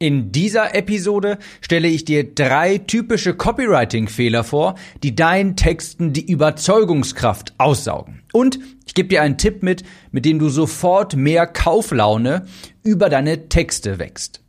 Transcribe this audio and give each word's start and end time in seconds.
In 0.00 0.32
dieser 0.32 0.74
Episode 0.74 1.38
stelle 1.60 1.86
ich 1.86 2.04
dir 2.04 2.34
drei 2.34 2.78
typische 2.78 3.34
Copywriting-Fehler 3.34 4.42
vor, 4.42 4.74
die 5.04 5.14
deinen 5.14 5.54
Texten 5.54 6.12
die 6.12 6.28
Überzeugungskraft 6.28 7.54
aussaugen. 7.58 8.24
Und 8.32 8.58
ich 8.86 8.94
gebe 8.94 9.08
dir 9.08 9.22
einen 9.22 9.38
Tipp 9.38 9.62
mit, 9.62 9.84
mit 10.10 10.24
dem 10.24 10.40
du 10.40 10.48
sofort 10.48 11.14
mehr 11.14 11.46
Kauflaune 11.46 12.46
über 12.82 13.08
deine 13.08 13.48
Texte 13.48 14.00
wächst. 14.00 14.42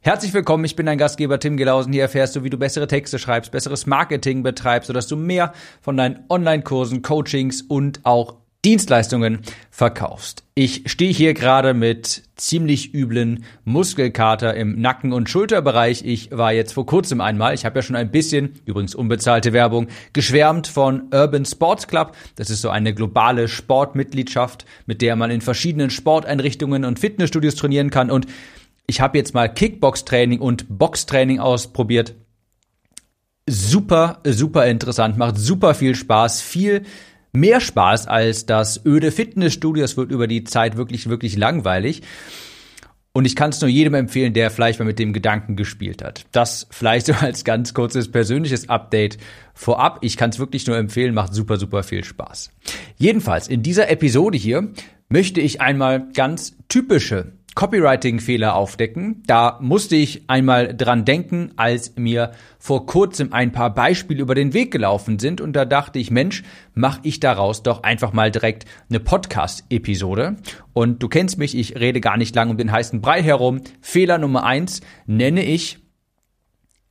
Herzlich 0.00 0.34
willkommen, 0.34 0.64
ich 0.64 0.74
bin 0.74 0.86
dein 0.86 0.98
Gastgeber 0.98 1.38
Tim 1.38 1.56
Gelausen. 1.56 1.92
Hier 1.92 2.02
erfährst 2.02 2.34
du, 2.34 2.42
wie 2.42 2.50
du 2.50 2.58
bessere 2.58 2.88
Texte 2.88 3.20
schreibst, 3.20 3.52
besseres 3.52 3.86
Marketing 3.86 4.42
betreibst, 4.42 4.88
sodass 4.88 5.06
du 5.06 5.16
mehr 5.16 5.52
von 5.80 5.96
deinen 5.96 6.24
Online-Kursen, 6.28 7.02
Coachings 7.02 7.62
und 7.62 8.00
auch 8.04 8.36
Dienstleistungen 8.64 9.40
verkaufst. 9.70 10.42
Ich 10.54 10.82
stehe 10.86 11.12
hier 11.12 11.34
gerade 11.34 11.74
mit 11.74 12.22
ziemlich 12.34 12.94
üblen 12.94 13.44
Muskelkater 13.64 14.54
im 14.54 14.80
Nacken- 14.80 15.12
und 15.12 15.30
Schulterbereich. 15.30 16.04
Ich 16.04 16.30
war 16.32 16.52
jetzt 16.52 16.72
vor 16.72 16.86
kurzem 16.86 17.20
einmal, 17.20 17.54
ich 17.54 17.64
habe 17.64 17.78
ja 17.78 17.82
schon 17.82 17.94
ein 17.94 18.10
bisschen, 18.10 18.54
übrigens 18.64 18.94
unbezahlte 18.94 19.52
Werbung, 19.52 19.88
geschwärmt 20.12 20.66
von 20.66 21.10
Urban 21.12 21.44
Sports 21.44 21.86
Club. 21.86 22.16
Das 22.34 22.50
ist 22.50 22.62
so 22.62 22.70
eine 22.70 22.94
globale 22.94 23.48
Sportmitgliedschaft, 23.48 24.66
mit 24.86 25.00
der 25.02 25.14
man 25.14 25.30
in 25.30 25.42
verschiedenen 25.42 25.90
Sporteinrichtungen 25.90 26.84
und 26.84 26.98
Fitnessstudios 26.98 27.54
trainieren 27.54 27.90
kann. 27.90 28.10
Und 28.10 28.26
ich 28.86 29.00
habe 29.00 29.18
jetzt 29.18 29.34
mal 29.34 29.52
Kickbox-Training 29.52 30.40
und 30.40 30.66
Boxtraining 30.68 31.38
ausprobiert. 31.38 32.14
Super, 33.48 34.20
super 34.24 34.66
interessant, 34.66 35.16
macht 35.18 35.38
super 35.38 35.74
viel 35.74 35.94
Spaß, 35.94 36.40
viel 36.40 36.82
mehr 37.36 37.60
Spaß 37.60 38.06
als 38.06 38.46
das 38.46 38.84
öde 38.84 39.12
Fitnessstudio. 39.12 39.84
Es 39.84 39.96
wird 39.96 40.10
über 40.10 40.26
die 40.26 40.44
Zeit 40.44 40.76
wirklich, 40.76 41.08
wirklich 41.08 41.36
langweilig. 41.36 42.02
Und 43.12 43.24
ich 43.24 43.34
kann 43.34 43.48
es 43.48 43.62
nur 43.62 43.70
jedem 43.70 43.94
empfehlen, 43.94 44.34
der 44.34 44.50
vielleicht 44.50 44.78
mal 44.78 44.84
mit 44.84 44.98
dem 44.98 45.14
Gedanken 45.14 45.56
gespielt 45.56 46.04
hat. 46.04 46.26
Das 46.32 46.66
vielleicht 46.70 47.06
so 47.06 47.14
als 47.14 47.44
ganz 47.44 47.72
kurzes 47.72 48.10
persönliches 48.10 48.68
Update 48.68 49.16
vorab. 49.54 50.00
Ich 50.02 50.18
kann 50.18 50.28
es 50.28 50.38
wirklich 50.38 50.66
nur 50.66 50.76
empfehlen, 50.76 51.14
macht 51.14 51.32
super, 51.32 51.56
super 51.56 51.82
viel 51.82 52.04
Spaß. 52.04 52.50
Jedenfalls, 52.98 53.48
in 53.48 53.62
dieser 53.62 53.88
Episode 53.88 54.36
hier 54.36 54.68
möchte 55.08 55.40
ich 55.40 55.62
einmal 55.62 56.08
ganz 56.12 56.56
typische 56.68 57.32
Copywriting-Fehler 57.56 58.54
aufdecken. 58.54 59.22
Da 59.26 59.58
musste 59.60 59.96
ich 59.96 60.28
einmal 60.28 60.76
dran 60.76 61.04
denken, 61.04 61.52
als 61.56 61.96
mir 61.96 62.32
vor 62.58 62.86
kurzem 62.86 63.32
ein 63.32 63.50
paar 63.50 63.74
Beispiele 63.74 64.20
über 64.20 64.34
den 64.34 64.52
Weg 64.52 64.70
gelaufen 64.70 65.18
sind 65.18 65.40
und 65.40 65.54
da 65.54 65.64
dachte 65.64 65.98
ich, 65.98 66.10
Mensch, 66.12 66.44
mach 66.74 67.00
ich 67.02 67.18
daraus 67.18 67.64
doch 67.64 67.82
einfach 67.82 68.12
mal 68.12 68.30
direkt 68.30 68.66
eine 68.90 69.00
Podcast-Episode. 69.00 70.36
Und 70.74 71.02
du 71.02 71.08
kennst 71.08 71.38
mich, 71.38 71.56
ich 71.56 71.76
rede 71.80 72.00
gar 72.00 72.18
nicht 72.18 72.36
lang 72.36 72.50
um 72.50 72.58
den 72.58 72.70
heißen 72.70 73.00
Brei 73.00 73.22
herum. 73.22 73.62
Fehler 73.80 74.18
Nummer 74.18 74.44
eins 74.44 74.82
nenne 75.06 75.42
ich 75.42 75.78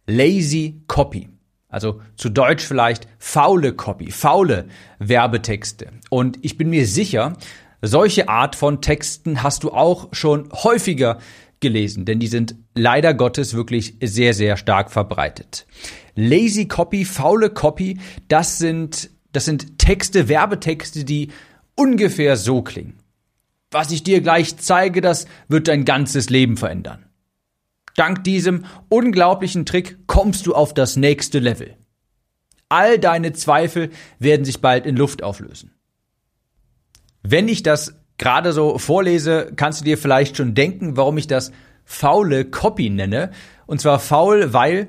Lazy 0.07 0.81
Copy. 0.88 1.29
Also 1.67 2.02
zu 2.16 2.29
Deutsch 2.29 2.63
vielleicht 2.63 3.07
faule 3.19 3.73
Copy, 3.73 4.09
faule 4.09 4.66
Werbetexte. 4.97 5.89
Und 6.09 6.39
ich 6.41 6.57
bin 6.57 6.69
mir 6.69 6.88
sicher, 6.88 7.33
solche 7.81 8.29
Art 8.29 8.55
von 8.55 8.81
Texten 8.81 9.43
hast 9.43 9.63
du 9.63 9.71
auch 9.71 10.09
schon 10.11 10.49
häufiger 10.51 11.19
gelesen, 11.59 12.05
denn 12.05 12.19
die 12.19 12.27
sind 12.27 12.55
leider 12.75 13.13
Gottes 13.13 13.53
wirklich 13.53 13.95
sehr, 14.01 14.33
sehr 14.33 14.57
stark 14.57 14.91
verbreitet. 14.91 15.65
Lazy 16.15 16.67
Copy, 16.67 17.05
faule 17.05 17.49
Copy, 17.49 17.99
das 18.27 18.57
sind, 18.57 19.09
das 19.31 19.45
sind 19.45 19.77
Texte, 19.77 20.27
Werbetexte, 20.29 21.03
die 21.03 21.29
ungefähr 21.75 22.37
so 22.37 22.61
klingen. 22.61 22.99
Was 23.71 23.91
ich 23.91 24.03
dir 24.03 24.21
gleich 24.21 24.57
zeige, 24.57 25.01
das 25.01 25.27
wird 25.47 25.67
dein 25.67 25.85
ganzes 25.85 26.29
Leben 26.29 26.55
verändern. 26.55 27.05
Dank 27.95 28.23
diesem 28.23 28.65
unglaublichen 28.89 29.65
Trick 29.65 29.97
kommst 30.07 30.45
du 30.45 30.53
auf 30.53 30.73
das 30.73 30.95
nächste 30.97 31.39
Level. 31.39 31.75
All 32.69 32.99
deine 32.99 33.33
Zweifel 33.33 33.91
werden 34.19 34.45
sich 34.45 34.61
bald 34.61 34.85
in 34.85 34.95
Luft 34.95 35.23
auflösen. 35.23 35.75
Wenn 37.28 37.47
ich 37.47 37.63
das 37.63 37.96
gerade 38.18 38.53
so 38.53 38.78
vorlese, 38.78 39.52
kannst 39.56 39.81
du 39.81 39.86
dir 39.86 39.97
vielleicht 39.97 40.38
schon 40.38 40.53
denken, 40.53 40.96
warum 40.96 41.18
ich 41.18 41.28
das 41.28 41.52
faule 41.84 42.46
Copy 42.46 42.90
nenne. 42.90 43.31
Und 43.66 43.81
zwar 43.81 44.00
faul, 44.00 44.53
weil 44.53 44.88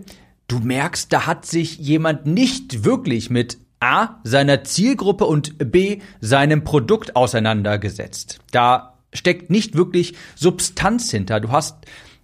du 0.49 0.59
merkst, 0.59 1.13
da 1.13 1.27
hat 1.27 1.47
sich 1.47 1.79
jemand 1.79 2.27
nicht 2.27 2.85
wirklich 2.85 3.31
mit 3.31 3.59
A, 3.81 4.21
seiner 4.25 4.65
Zielgruppe 4.65 5.27
und 5.27 5.71
B, 5.71 6.01
seinem 6.21 6.65
Produkt 6.65 7.17
auseinandergesetzt. 7.17 8.39
Da 8.51 8.99
steckt 9.13 9.51
nicht 9.51 9.77
wirklich 9.77 10.15
Substanz 10.35 11.11
hinter. 11.11 11.41
Du 11.41 11.51
hast 11.51 11.77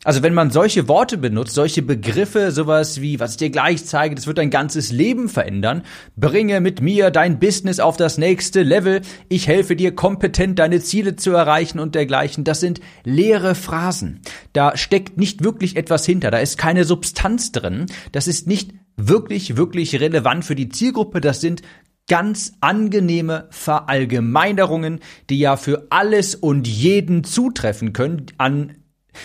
also 0.04 0.22
wenn 0.22 0.34
man 0.34 0.50
solche 0.50 0.88
Worte 0.88 1.16
benutzt, 1.16 1.54
solche 1.54 1.82
Begriffe, 1.82 2.50
sowas 2.50 3.00
wie, 3.00 3.20
was 3.20 3.32
ich 3.32 3.36
dir 3.36 3.50
gleich 3.50 3.84
zeige, 3.84 4.16
das 4.16 4.26
wird 4.26 4.38
dein 4.38 4.50
ganzes 4.50 4.90
Leben 4.90 5.28
verändern, 5.28 5.82
bringe 6.16 6.60
mit 6.60 6.80
mir 6.80 7.10
dein 7.10 7.38
Business 7.38 7.78
auf 7.78 7.96
das 7.96 8.18
nächste 8.18 8.62
Level, 8.62 9.02
ich 9.28 9.46
helfe 9.46 9.76
dir 9.76 9.94
kompetent 9.94 10.58
deine 10.58 10.80
Ziele 10.80 11.14
zu 11.14 11.30
erreichen 11.30 11.78
und 11.78 11.94
dergleichen, 11.94 12.42
das 12.42 12.58
sind 12.58 12.80
leere 13.04 13.54
Phrasen. 13.54 14.22
Da 14.52 14.76
steckt 14.76 15.18
nicht 15.18 15.44
wirklich 15.44 15.76
etwas 15.76 16.04
hinter, 16.04 16.32
da 16.32 16.38
ist 16.38 16.58
keine 16.58 16.84
Substanz 16.84 17.52
drin, 17.52 17.86
das 18.10 18.26
ist 18.26 18.48
nicht 18.48 18.72
wirklich, 18.96 19.56
wirklich 19.56 20.00
relevant 20.00 20.44
für 20.44 20.56
die 20.56 20.68
Zielgruppe, 20.68 21.20
das 21.20 21.40
sind 21.40 21.62
ganz 22.08 22.54
angenehme 22.60 23.46
Verallgemeinerungen, 23.50 24.98
die 25.30 25.38
ja 25.38 25.56
für 25.56 25.86
alles 25.90 26.34
und 26.34 26.66
jeden 26.66 27.22
zutreffen 27.22 27.92
können, 27.92 28.26
an 28.38 28.74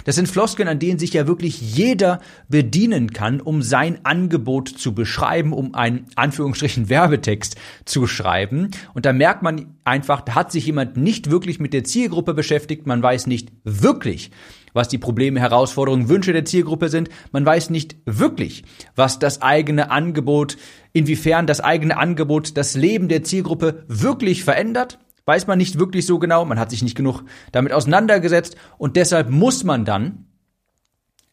das 0.05 0.15
sind 0.15 0.27
Floskeln, 0.27 0.67
an 0.67 0.79
denen 0.79 0.99
sich 0.99 1.13
ja 1.13 1.27
wirklich 1.27 1.61
jeder 1.75 2.19
bedienen 2.49 3.11
kann, 3.11 3.41
um 3.41 3.61
sein 3.61 3.99
Angebot 4.03 4.69
zu 4.69 4.93
beschreiben, 4.93 5.53
um 5.53 5.73
einen 5.75 6.05
Anführungsstrichen 6.15 6.89
Werbetext 6.89 7.55
zu 7.85 8.07
schreiben. 8.07 8.71
Und 8.93 9.05
da 9.05 9.13
merkt 9.13 9.43
man 9.43 9.77
einfach, 9.85 10.21
da 10.21 10.35
hat 10.35 10.51
sich 10.51 10.65
jemand 10.65 10.97
nicht 10.97 11.29
wirklich 11.31 11.59
mit 11.59 11.73
der 11.73 11.83
Zielgruppe 11.83 12.33
beschäftigt. 12.33 12.85
Man 12.85 13.01
weiß 13.01 13.27
nicht 13.27 13.51
wirklich, 13.63 14.31
was 14.73 14.89
die 14.89 14.97
Probleme, 14.97 15.39
Herausforderungen, 15.39 16.09
Wünsche 16.09 16.33
der 16.33 16.45
Zielgruppe 16.45 16.89
sind. 16.89 17.09
Man 17.31 17.45
weiß 17.45 17.69
nicht 17.69 17.95
wirklich, 18.05 18.63
was 18.95 19.19
das 19.19 19.41
eigene 19.41 19.89
Angebot, 19.89 20.57
inwiefern 20.93 21.47
das 21.47 21.61
eigene 21.61 21.97
Angebot 21.97 22.57
das 22.57 22.75
Leben 22.75 23.07
der 23.07 23.23
Zielgruppe 23.23 23.85
wirklich 23.87 24.43
verändert 24.43 24.99
weiß 25.27 25.45
man 25.47 25.57
nicht 25.57 25.77
wirklich 25.77 26.05
so 26.05 26.17
genau, 26.19 26.45
man 26.45 26.59
hat 26.59 26.71
sich 26.71 26.81
nicht 26.81 26.95
genug 26.95 27.23
damit 27.51 27.73
auseinandergesetzt 27.73 28.55
und 28.77 28.95
deshalb 28.95 29.29
muss 29.29 29.63
man 29.63 29.85
dann 29.85 30.25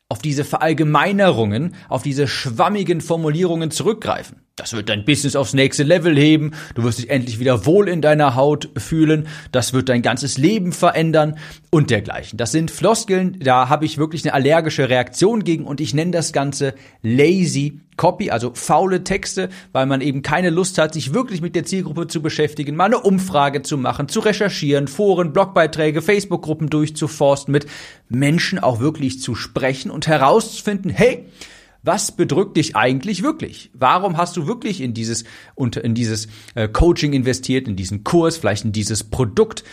auf 0.09 0.21
diese 0.21 0.45
Verallgemeinerungen, 0.45 1.75
auf 1.89 2.03
diese 2.03 2.29
schwammigen 2.29 3.01
Formulierungen 3.01 3.71
zurückgreifen. 3.71 4.43
Das 4.55 4.73
wird 4.73 4.89
dein 4.89 5.05
Business 5.05 5.35
aufs 5.35 5.55
nächste 5.55 5.83
Level 5.83 6.17
heben. 6.17 6.53
Du 6.75 6.85
wirst 6.85 6.99
dich 6.99 7.11
endlich 7.11 7.41
wieder 7.41 7.67
wohl 7.67 7.89
in 7.89 8.01
deiner 8.01 8.37
Haut 8.37 8.69
fühlen. 8.77 9.27
Das 9.51 9.73
wird 9.73 9.89
dein 9.89 10.03
ganzes 10.03 10.39
Leben 10.39 10.73
verändern 10.73 11.39
und 11.71 11.91
dergleichen. 11.91 12.37
Das 12.37 12.53
sind 12.53 12.71
Floskeln, 12.71 13.39
da 13.41 13.69
habe 13.69 13.87
ich 13.87 13.99
wirklich 13.99 14.25
eine 14.25 14.35
allergische 14.35 14.89
Reaktion 14.89 15.43
gegen 15.43 15.65
und 15.65 15.81
ich 15.81 15.95
nenne 15.95 16.13
das 16.13 16.33
Ganze 16.33 16.75
lazy 17.03 17.81
copy, 17.97 18.31
also 18.31 18.53
faule 18.55 19.05
Texte, 19.05 19.49
weil 19.73 19.87
man 19.87 20.01
eben 20.01 20.23
keine 20.23 20.51
Lust 20.51 20.79
hat, 20.79 20.95
sich 20.95 21.15
wirklich 21.15 21.41
mit 21.41 21.55
der 21.55 21.65
Zielgruppe 21.65 22.07
zu 22.07 22.23
beschäftigen, 22.23 22.77
mal 22.77 22.87
eine 22.87 23.01
Umfrage 23.01 23.63
zu 23.63 23.79
machen, 23.79 24.09
zu 24.09 24.21
recherchieren, 24.21 24.89
Foren, 24.89 25.33
Blogbeiträge, 25.33 26.03
Facebook-Gruppen 26.03 26.71
durchzuforsten, 26.71 27.53
mit 27.53 27.67
Menschen 28.09 28.59
auch 28.59 28.81
wirklich 28.81 29.21
zu 29.21 29.35
sprechen 29.35 29.91
und 29.91 30.07
herauszufinden, 30.07 30.91
hey, 30.91 31.27
was 31.85 32.13
bedrückt 32.13 32.57
dich 32.57 32.77
eigentlich 32.77 33.23
wirklich? 33.23 33.71
Warum 33.75 34.17
hast 34.17 34.39
du 34.39 34.47
wirklich 34.47 34.81
in 34.81 34.95
dieses, 34.95 35.25
in 35.57 35.95
dieses 35.95 36.29
äh, 36.55 36.67
Coaching 36.67 37.13
investiert, 37.13 37.69
in 37.69 37.77
diesen 37.77 38.05
Kurs, 38.05 38.39
vielleicht 38.39 38.65
in 38.65 38.73
dieses 38.73 39.05
Produkt? 39.05 39.65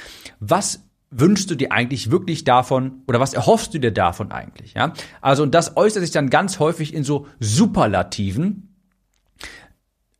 Was 0.41 0.81
wünschst 1.11 1.51
du 1.51 1.55
dir 1.55 1.71
eigentlich 1.71 2.09
wirklich 2.09 2.45
davon 2.45 3.03
oder 3.07 3.19
was 3.19 3.33
erhoffst 3.33 3.73
du 3.73 3.79
dir 3.79 3.91
davon 3.91 4.31
eigentlich? 4.31 4.73
Ja, 4.73 4.93
also 5.19 5.43
und 5.43 5.53
das 5.53 5.77
äußert 5.77 6.01
sich 6.01 6.11
dann 6.11 6.29
ganz 6.29 6.59
häufig 6.59 6.93
in 6.93 7.03
so 7.03 7.27
Superlativen, 7.39 8.70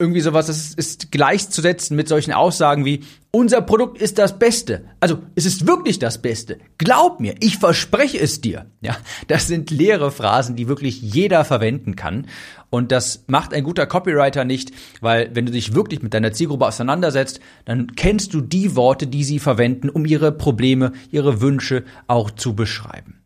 irgendwie 0.01 0.21
sowas, 0.21 0.47
das 0.47 0.57
ist, 0.57 0.77
ist 0.77 1.11
gleichzusetzen 1.11 1.95
mit 1.95 2.07
solchen 2.07 2.33
Aussagen 2.33 2.83
wie, 2.83 3.01
unser 3.29 3.61
Produkt 3.61 4.01
ist 4.01 4.17
das 4.17 4.37
Beste. 4.37 4.83
Also, 4.99 5.19
es 5.35 5.45
ist 5.45 5.67
wirklich 5.67 5.99
das 5.99 6.21
Beste. 6.21 6.57
Glaub 6.77 7.21
mir, 7.21 7.35
ich 7.39 7.57
verspreche 7.57 8.19
es 8.19 8.41
dir. 8.41 8.65
Ja, 8.81 8.97
das 9.27 9.47
sind 9.47 9.71
leere 9.71 10.11
Phrasen, 10.11 10.57
die 10.57 10.67
wirklich 10.67 11.01
jeder 11.01 11.45
verwenden 11.45 11.95
kann. 11.95 12.27
Und 12.69 12.91
das 12.91 13.23
macht 13.27 13.53
ein 13.53 13.63
guter 13.63 13.85
Copywriter 13.85 14.43
nicht, 14.43 14.71
weil 14.99 15.29
wenn 15.33 15.45
du 15.45 15.51
dich 15.51 15.75
wirklich 15.75 16.01
mit 16.01 16.13
deiner 16.13 16.33
Zielgruppe 16.33 16.65
auseinandersetzt, 16.65 17.39
dann 17.63 17.95
kennst 17.95 18.33
du 18.33 18.41
die 18.41 18.75
Worte, 18.75 19.07
die 19.07 19.23
sie 19.23 19.39
verwenden, 19.39 19.89
um 19.89 20.05
ihre 20.05 20.31
Probleme, 20.31 20.91
ihre 21.11 21.39
Wünsche 21.41 21.83
auch 22.07 22.31
zu 22.31 22.55
beschreiben. 22.55 23.21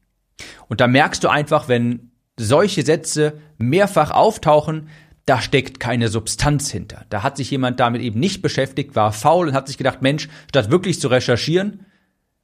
Und 0.68 0.82
da 0.82 0.88
merkst 0.88 1.24
du 1.24 1.30
einfach, 1.30 1.68
wenn 1.68 2.12
solche 2.38 2.84
Sätze 2.84 3.40
mehrfach 3.58 4.12
auftauchen, 4.12 4.90
da 5.26 5.42
steckt 5.42 5.80
keine 5.80 6.08
Substanz 6.08 6.70
hinter. 6.70 7.06
Da 7.10 7.24
hat 7.24 7.38
sich 7.38 7.50
jemand 7.50 7.80
damit 7.80 8.02
eben 8.02 8.20
nicht 8.20 8.42
beschäftigt, 8.42 8.96
war 8.96 9.12
faul 9.12 9.48
und 9.48 9.54
hat 9.54 9.68
sich 9.68 9.78
gedacht, 9.78 10.02
Mensch, 10.02 10.30
statt 10.50 10.70
wirklich 10.70 11.00
zu 11.00 11.08
recherchieren, 11.08 11.86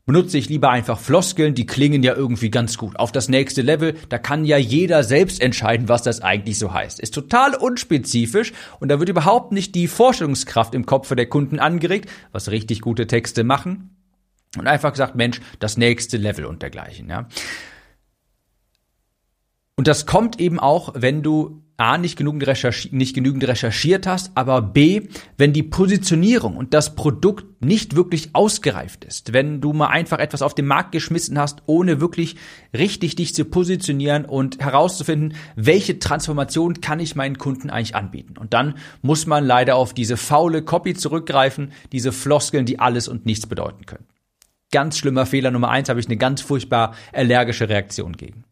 benutze 0.06 0.38
ich 0.38 0.50
lieber 0.50 0.72
einfach 0.72 1.00
Floskeln, 1.00 1.54
die 1.54 1.68
klingen 1.68 2.02
ja 2.02 2.16
irgendwie 2.16 2.50
ganz 2.50 2.78
gut. 2.78 2.98
Auf 2.98 3.12
das 3.12 3.30
nächste 3.30 3.62
Level, 3.62 3.96
da 4.10 4.18
kann 4.18 4.46
ja 4.46 4.58
jeder 4.58 5.04
selbst 5.04 5.42
entscheiden, 5.42 5.90
was 5.90 6.02
das 6.02 6.22
eigentlich 6.22 6.58
so 6.58 6.74
heißt. 6.74 7.00
Ist 7.00 7.14
total 7.14 7.56
unspezifisch 7.56 8.52
und 8.80 8.90
da 8.90 9.00
wird 9.00 9.10
überhaupt 9.10 9.52
nicht 9.52 9.76
die 9.76 9.88
Vorstellungskraft 9.88 10.74
im 10.74 10.88
Kopf 10.88 11.14
der 11.14 11.28
Kunden 11.28 11.60
angeregt, 11.60 12.10
was 12.32 12.50
richtig 12.50 12.82
gute 12.82 13.06
Texte 13.06 13.44
machen. 13.44 13.96
Und 14.58 14.68
einfach 14.68 14.92
gesagt, 14.92 15.16
Mensch, 15.16 15.40
das 15.60 15.78
nächste 15.78 16.18
Level 16.18 16.46
und 16.46 16.62
dergleichen, 16.62 17.10
ja. 17.10 17.28
Und 19.76 19.88
das 19.88 20.06
kommt 20.06 20.40
eben 20.40 20.60
auch, 20.60 20.94
wenn 20.96 21.24
du 21.24 21.62
A, 21.82 21.98
nicht 21.98 22.16
genügend, 22.16 22.46
nicht 22.92 23.16
genügend 23.16 23.48
recherchiert 23.48 24.06
hast, 24.06 24.32
aber 24.36 24.62
B, 24.62 25.08
wenn 25.38 25.52
die 25.52 25.64
Positionierung 25.64 26.56
und 26.56 26.76
das 26.76 26.94
Produkt 26.94 27.66
nicht 27.66 27.96
wirklich 27.96 28.36
ausgereift 28.36 29.04
ist. 29.04 29.34
Wenn 29.34 29.62
du 29.62 29.74
mal 29.74 29.88
einfach 29.88 30.20
etwas 30.20 30.44
auf 30.44 30.54
den 30.54 30.68
Markt 30.68 30.92
geschmissen 30.92 31.40
hast, 31.40 31.64
ohne 31.66 32.00
wirklich 32.00 32.36
richtig 32.72 33.16
dich 33.16 33.34
zu 33.34 33.46
positionieren 33.46 34.26
und 34.26 34.60
herauszufinden, 34.60 35.34
welche 35.56 35.98
Transformation 35.98 36.82
kann 36.82 37.00
ich 37.00 37.16
meinen 37.16 37.40
Kunden 37.40 37.72
eigentlich 37.72 37.96
anbieten. 37.96 38.38
Und 38.38 38.54
dann 38.54 38.76
muss 39.02 39.26
man 39.26 39.44
leider 39.44 39.76
auf 39.76 39.96
diese 39.96 40.18
faule 40.18 40.62
Copy 40.62 40.94
zurückgreifen, 40.94 41.72
diese 41.92 42.12
Floskeln, 42.12 42.68
die 42.68 42.78
alles 42.78 43.08
und 43.08 43.26
nichts 43.26 43.48
bedeuten 43.48 43.88
können. 43.88 44.06
Ganz 44.72 45.00
schlimmer 45.00 45.26
Fehler 45.26 45.50
Nummer 45.50 45.70
eins, 45.70 45.90
habe 45.90 46.00
ich 46.00 46.06
eine 46.06 46.18
ganz 46.18 46.42
furchtbar 46.42 46.94
allergische 47.12 47.70
Reaktion 47.70 48.16
gegen. 48.16 48.44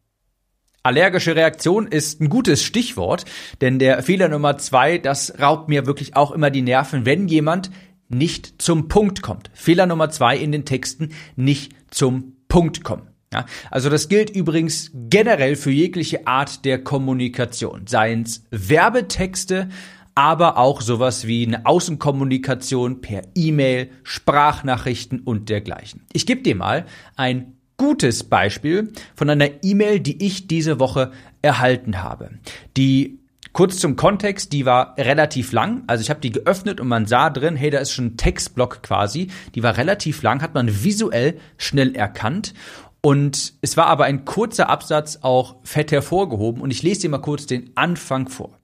Allergische 0.81 1.35
Reaktion 1.35 1.87
ist 1.87 2.21
ein 2.21 2.29
gutes 2.29 2.63
Stichwort, 2.63 3.25
denn 3.59 3.79
der 3.79 4.01
Fehler 4.01 4.29
Nummer 4.29 4.57
zwei, 4.57 4.97
das 4.97 5.39
raubt 5.39 5.67
mir 5.67 5.85
wirklich 5.85 6.15
auch 6.15 6.31
immer 6.31 6.49
die 6.49 6.61
Nerven, 6.61 7.05
wenn 7.05 7.27
jemand 7.27 7.69
nicht 8.07 8.61
zum 8.61 8.87
Punkt 8.87 9.21
kommt. 9.21 9.51
Fehler 9.53 9.85
Nummer 9.85 10.09
zwei 10.09 10.37
in 10.37 10.51
den 10.51 10.65
Texten, 10.65 11.09
nicht 11.35 11.73
zum 11.91 12.37
Punkt 12.47 12.83
kommen. 12.83 13.09
Ja, 13.31 13.45
also 13.69 13.89
das 13.89 14.09
gilt 14.09 14.31
übrigens 14.31 14.91
generell 14.93 15.55
für 15.55 15.69
jegliche 15.69 16.25
Art 16.25 16.65
der 16.65 16.83
Kommunikation, 16.83 17.85
seien 17.85 18.23
es 18.23 18.45
Werbetexte, 18.49 19.69
aber 20.15 20.57
auch 20.57 20.81
sowas 20.81 21.27
wie 21.27 21.45
eine 21.45 21.65
Außenkommunikation 21.65 23.01
per 23.01 23.21
E-Mail, 23.35 23.91
Sprachnachrichten 24.03 25.19
und 25.19 25.49
dergleichen. 25.49 26.05
Ich 26.11 26.25
gebe 26.25 26.41
dir 26.41 26.55
mal 26.55 26.85
ein 27.15 27.58
gutes 27.79 28.23
Beispiel 28.23 28.93
von 29.15 29.31
einer 29.31 29.63
E-Mail, 29.63 29.99
die 29.99 30.23
ich 30.23 30.45
diese 30.45 30.79
Woche 30.79 31.11
erhalten 31.41 32.03
habe. 32.03 32.29
Die 32.77 33.19
Kurz 33.51 33.77
zum 33.77 33.95
Kontext, 33.95 34.53
die 34.53 34.65
war 34.67 34.95
relativ 34.97 35.51
lang. 35.53 35.83
Also 35.87 36.01
ich 36.03 36.11
habe 36.11 36.19
die 36.19 36.31
geöffnet 36.31 36.79
und 36.79 36.87
man 36.87 37.07
sah 37.07 37.31
drin, 37.31 37.55
hey, 37.55 37.71
da 37.71 37.79
ist 37.79 37.91
schon 37.91 38.05
ein 38.05 38.17
Textblock 38.17 38.83
quasi. 38.83 39.29
Die 39.55 39.63
war 39.63 39.75
relativ 39.75 40.21
lang, 40.21 40.43
hat 40.43 40.53
man 40.53 40.83
visuell 40.83 41.39
schnell 41.57 41.95
erkannt. 41.95 42.53
Und 43.01 43.53
es 43.61 43.75
war 43.75 43.87
aber 43.87 44.05
ein 44.05 44.23
kurzer 44.23 44.69
Absatz 44.69 45.19
auch 45.23 45.55
fett 45.63 45.91
hervorgehoben. 45.91 46.61
Und 46.61 46.69
ich 46.71 46.83
lese 46.83 47.01
dir 47.01 47.09
mal 47.09 47.17
kurz 47.17 47.47
den 47.47 47.71
Anfang 47.75 48.29
vor. 48.29 48.59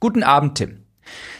Guten 0.00 0.22
Abend, 0.22 0.56
Tim. 0.56 0.84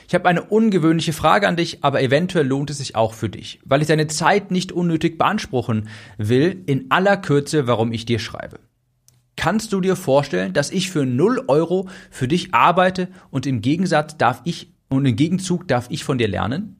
Ich 0.09 0.15
habe 0.15 0.27
eine 0.27 0.43
ungewöhnliche 0.43 1.13
Frage 1.13 1.47
an 1.47 1.57
dich, 1.57 1.85
aber 1.85 2.01
eventuell 2.03 2.47
lohnt 2.47 2.71
es 2.71 2.79
sich 2.79 2.97
auch 2.97 3.13
für 3.13 3.29
dich, 3.29 3.61
weil 3.67 3.83
ich 3.83 3.89
deine 3.89 4.07
Zeit 4.07 4.51
nicht 4.51 4.73
unnötig 4.73 5.19
beanspruchen 5.19 5.89
will, 6.17 6.63
in 6.65 6.91
aller 6.91 7.19
Kürze, 7.19 7.67
warum 7.67 7.93
ich 7.93 8.07
dir 8.07 8.19
schreibe. 8.19 8.59
Kannst 9.37 9.75
du 9.75 9.83
dir 9.83 9.97
vorstellen, 9.97 10.55
dass 10.55 10.71
ich 10.71 10.91
für 10.91 11.05
0 11.05 11.45
Euro 11.49 11.91
für 12.11 12.27
dich 12.27 12.55
arbeite 12.55 13.09
und 13.31 13.47
im 13.47 13.61
Gegensatz 13.61 14.17
darf 14.17 14.41
ich 14.45 14.73
und 14.89 15.05
im 15.05 15.15
Gegenzug 15.15 15.69
darf 15.69 15.89
ich 15.91 16.05
von 16.05 16.17
dir 16.17 16.29
lernen? 16.29 16.77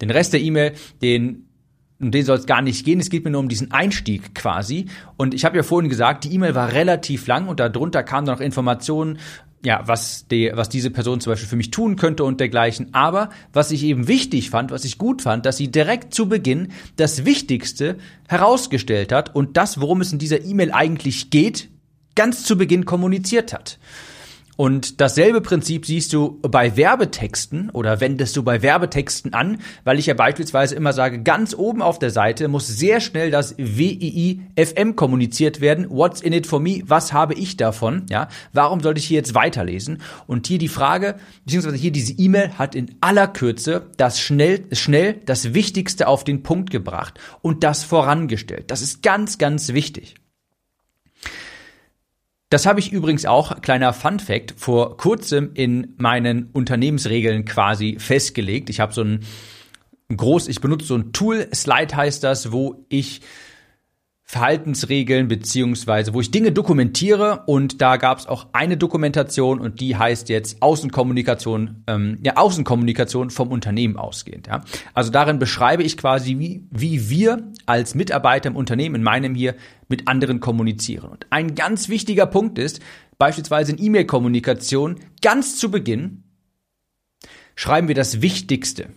Den 0.00 0.10
Rest 0.10 0.32
der 0.32 0.40
E-Mail, 0.40 0.72
den 1.02 1.44
um 2.00 2.10
den 2.10 2.24
soll 2.24 2.38
es 2.38 2.46
gar 2.46 2.60
nicht 2.60 2.84
gehen. 2.84 3.00
Es 3.00 3.08
geht 3.08 3.24
mir 3.24 3.30
nur 3.30 3.40
um 3.40 3.48
diesen 3.48 3.70
Einstieg 3.70 4.34
quasi. 4.34 4.86
Und 5.16 5.32
ich 5.32 5.44
habe 5.44 5.56
ja 5.56 5.62
vorhin 5.62 5.88
gesagt, 5.88 6.24
die 6.24 6.34
E-Mail 6.34 6.54
war 6.54 6.72
relativ 6.72 7.26
lang 7.26 7.48
und 7.48 7.60
darunter 7.60 8.02
kamen 8.02 8.26
noch 8.26 8.40
Informationen 8.40 9.18
ja, 9.64 9.82
was, 9.86 10.26
die, 10.28 10.50
was 10.54 10.68
diese 10.68 10.90
Person 10.90 11.20
zum 11.20 11.32
Beispiel 11.32 11.48
für 11.48 11.56
mich 11.56 11.70
tun 11.70 11.96
könnte 11.96 12.24
und 12.24 12.38
dergleichen. 12.38 12.92
Aber 12.92 13.30
was 13.52 13.70
ich 13.70 13.82
eben 13.82 14.06
wichtig 14.08 14.50
fand, 14.50 14.70
was 14.70 14.84
ich 14.84 14.98
gut 14.98 15.22
fand, 15.22 15.46
dass 15.46 15.56
sie 15.56 15.70
direkt 15.70 16.14
zu 16.14 16.28
Beginn 16.28 16.68
das 16.96 17.24
Wichtigste 17.24 17.96
herausgestellt 18.28 19.10
hat 19.10 19.34
und 19.34 19.56
das, 19.56 19.80
worum 19.80 20.00
es 20.00 20.12
in 20.12 20.18
dieser 20.18 20.44
E-Mail 20.44 20.72
eigentlich 20.72 21.30
geht, 21.30 21.70
ganz 22.14 22.44
zu 22.44 22.56
Beginn 22.56 22.84
kommuniziert 22.84 23.52
hat. 23.52 23.78
Und 24.56 25.00
dasselbe 25.00 25.40
Prinzip 25.40 25.84
siehst 25.84 26.12
du 26.12 26.38
bei 26.42 26.76
Werbetexten 26.76 27.70
oder 27.70 28.00
wendest 28.00 28.36
du 28.36 28.42
bei 28.42 28.62
Werbetexten 28.62 29.34
an, 29.34 29.58
weil 29.82 29.98
ich 29.98 30.06
ja 30.06 30.14
beispielsweise 30.14 30.74
immer 30.76 30.92
sage, 30.92 31.22
ganz 31.22 31.54
oben 31.54 31.82
auf 31.82 31.98
der 31.98 32.10
Seite 32.10 32.46
muss 32.48 32.66
sehr 32.66 33.00
schnell 33.00 33.30
das 33.30 33.56
WII 33.58 34.42
FM 34.56 34.94
kommuniziert 34.94 35.60
werden. 35.60 35.90
What's 35.90 36.20
in 36.20 36.32
it 36.32 36.46
for 36.46 36.60
me? 36.60 36.82
Was 36.86 37.12
habe 37.12 37.34
ich 37.34 37.56
davon? 37.56 38.06
Ja, 38.10 38.28
warum 38.52 38.80
sollte 38.80 39.00
ich 39.00 39.06
hier 39.06 39.18
jetzt 39.18 39.34
weiterlesen? 39.34 40.00
Und 40.26 40.46
hier 40.46 40.58
die 40.58 40.68
Frage, 40.68 41.16
beziehungsweise 41.44 41.76
hier 41.76 41.92
diese 41.92 42.12
E-Mail 42.12 42.50
hat 42.58 42.74
in 42.74 42.94
aller 43.00 43.26
Kürze 43.26 43.86
das 43.96 44.20
schnell, 44.20 44.64
schnell 44.72 45.14
das 45.26 45.54
Wichtigste 45.54 46.06
auf 46.06 46.22
den 46.22 46.42
Punkt 46.42 46.70
gebracht 46.70 47.18
und 47.42 47.64
das 47.64 47.82
vorangestellt. 47.82 48.70
Das 48.70 48.82
ist 48.82 49.02
ganz, 49.02 49.38
ganz 49.38 49.72
wichtig. 49.72 50.14
Das 52.54 52.66
habe 52.66 52.78
ich 52.78 52.92
übrigens 52.92 53.26
auch, 53.26 53.62
kleiner 53.62 53.92
Fun 53.92 54.20
Fact, 54.20 54.54
vor 54.56 54.96
kurzem 54.96 55.50
in 55.54 55.94
meinen 55.96 56.50
Unternehmensregeln 56.52 57.44
quasi 57.44 57.96
festgelegt. 57.98 58.70
Ich 58.70 58.78
habe 58.78 58.94
so 58.94 59.02
ein 59.02 59.24
groß, 60.16 60.46
ich 60.46 60.60
benutze 60.60 60.86
so 60.86 60.94
ein 60.94 61.12
Tool, 61.12 61.48
Slide 61.52 61.96
heißt 61.96 62.22
das, 62.22 62.52
wo 62.52 62.84
ich 62.88 63.22
Verhaltensregeln 64.26 65.28
beziehungsweise 65.28 66.14
wo 66.14 66.20
ich 66.20 66.30
Dinge 66.30 66.50
dokumentiere 66.50 67.42
und 67.44 67.82
da 67.82 67.98
gab 67.98 68.18
es 68.18 68.26
auch 68.26 68.46
eine 68.52 68.78
Dokumentation 68.78 69.60
und 69.60 69.80
die 69.80 69.96
heißt 69.96 70.30
jetzt 70.30 70.62
Außenkommunikation, 70.62 71.84
ähm, 71.86 72.18
ja 72.22 72.36
Außenkommunikation 72.36 73.28
vom 73.28 73.48
Unternehmen 73.48 73.98
ausgehend. 73.98 74.46
Ja. 74.46 74.64
Also 74.94 75.10
darin 75.10 75.38
beschreibe 75.38 75.82
ich 75.82 75.98
quasi, 75.98 76.38
wie, 76.38 76.66
wie 76.70 77.10
wir 77.10 77.52
als 77.66 77.94
Mitarbeiter 77.94 78.48
im 78.48 78.56
Unternehmen, 78.56 78.94
in 78.94 79.02
meinem 79.02 79.34
hier, 79.34 79.56
mit 79.88 80.08
anderen 80.08 80.40
kommunizieren. 80.40 81.10
Und 81.10 81.26
ein 81.28 81.54
ganz 81.54 81.90
wichtiger 81.90 82.24
Punkt 82.24 82.58
ist, 82.58 82.80
beispielsweise 83.18 83.72
in 83.72 83.84
E-Mail-Kommunikation, 83.84 85.00
ganz 85.20 85.58
zu 85.58 85.70
Beginn 85.70 86.24
schreiben 87.56 87.88
wir 87.88 87.94
das 87.94 88.22
Wichtigste. 88.22 88.88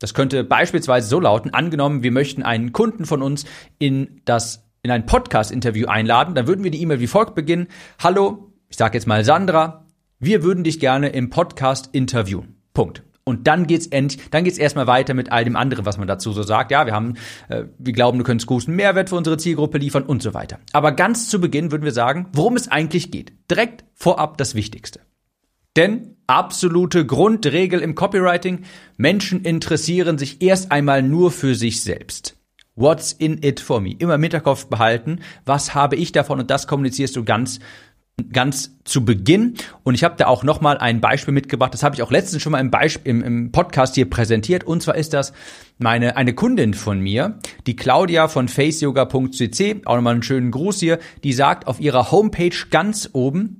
Das 0.00 0.14
könnte 0.14 0.42
beispielsweise 0.44 1.08
so 1.08 1.20
lauten, 1.20 1.52
angenommen, 1.52 2.02
wir 2.02 2.10
möchten 2.10 2.42
einen 2.42 2.72
Kunden 2.72 3.04
von 3.04 3.22
uns 3.22 3.44
in 3.78 4.22
das 4.24 4.66
in 4.82 4.90
ein 4.90 5.04
Podcast-Interview 5.04 5.88
einladen, 5.88 6.34
dann 6.34 6.46
würden 6.46 6.64
wir 6.64 6.70
die 6.70 6.80
E-Mail 6.80 7.00
wie 7.00 7.06
folgt 7.06 7.34
beginnen. 7.34 7.68
Hallo, 8.02 8.50
ich 8.70 8.78
sage 8.78 8.96
jetzt 8.96 9.06
mal 9.06 9.26
Sandra, 9.26 9.84
wir 10.18 10.42
würden 10.42 10.64
dich 10.64 10.80
gerne 10.80 11.10
im 11.10 11.28
Podcast 11.28 11.90
interviewen. 11.92 12.56
Punkt. 12.72 13.02
Und 13.24 13.46
dann 13.46 13.66
geht's 13.66 13.86
end, 13.88 14.16
dann 14.32 14.44
geht's 14.44 14.56
erstmal 14.56 14.86
weiter 14.86 15.12
mit 15.12 15.30
all 15.30 15.44
dem 15.44 15.54
anderen, 15.54 15.84
was 15.84 15.98
man 15.98 16.08
dazu 16.08 16.32
so 16.32 16.42
sagt. 16.42 16.70
Ja, 16.70 16.86
wir 16.86 16.94
haben, 16.94 17.16
äh, 17.50 17.64
wir 17.78 17.92
glauben, 17.92 18.16
du 18.16 18.24
könntest 18.24 18.46
guten 18.46 18.74
Mehrwert 18.74 19.10
für 19.10 19.16
unsere 19.16 19.36
Zielgruppe 19.36 19.76
liefern 19.76 20.04
und 20.04 20.22
so 20.22 20.32
weiter. 20.32 20.58
Aber 20.72 20.92
ganz 20.92 21.28
zu 21.28 21.42
Beginn 21.42 21.70
würden 21.70 21.84
wir 21.84 21.92
sagen, 21.92 22.26
worum 22.32 22.56
es 22.56 22.68
eigentlich 22.68 23.10
geht. 23.10 23.34
Direkt 23.50 23.84
vorab 23.94 24.38
das 24.38 24.54
Wichtigste. 24.54 25.00
Denn 25.76 26.16
absolute 26.30 27.04
Grundregel 27.04 27.80
im 27.80 27.96
Copywriting, 27.96 28.60
Menschen 28.96 29.42
interessieren 29.42 30.16
sich 30.16 30.40
erst 30.40 30.70
einmal 30.70 31.02
nur 31.02 31.32
für 31.32 31.56
sich 31.56 31.82
selbst. 31.82 32.36
What's 32.76 33.12
in 33.12 33.42
it 33.42 33.58
for 33.58 33.80
me? 33.80 33.96
Immer 33.98 34.14
im 34.14 34.22
Hinterkopf 34.22 34.66
behalten, 34.66 35.18
was 35.44 35.74
habe 35.74 35.96
ich 35.96 36.12
davon 36.12 36.38
und 36.38 36.50
das 36.50 36.68
kommunizierst 36.68 37.16
du 37.16 37.24
ganz 37.24 37.58
ganz 38.32 38.76
zu 38.84 39.04
Beginn 39.04 39.54
und 39.82 39.94
ich 39.94 40.04
habe 40.04 40.14
da 40.18 40.26
auch 40.26 40.44
noch 40.44 40.60
mal 40.60 40.76
ein 40.78 41.00
Beispiel 41.00 41.32
mitgebracht. 41.32 41.72
Das 41.72 41.82
habe 41.82 41.94
ich 41.94 42.02
auch 42.02 42.10
letztens 42.10 42.42
schon 42.42 42.52
mal 42.52 42.60
im, 42.60 42.70
Beispiel, 42.70 43.10
im, 43.10 43.22
im 43.22 43.52
Podcast 43.52 43.94
hier 43.94 44.08
präsentiert 44.08 44.62
und 44.62 44.82
zwar 44.82 44.96
ist 44.96 45.14
das 45.14 45.32
meine 45.78 46.16
eine 46.16 46.34
Kundin 46.34 46.74
von 46.74 47.00
mir, 47.00 47.38
die 47.66 47.76
Claudia 47.76 48.28
von 48.28 48.48
faceyoga.cc, 48.48 49.82
auch 49.86 49.96
nochmal 49.96 50.14
einen 50.14 50.22
schönen 50.22 50.50
Gruß 50.50 50.80
hier, 50.80 50.98
die 51.24 51.32
sagt 51.32 51.66
auf 51.66 51.80
ihrer 51.80 52.10
Homepage 52.10 52.56
ganz 52.70 53.08
oben 53.14 53.59